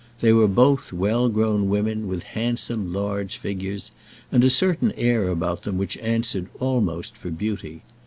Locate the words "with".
2.07-2.23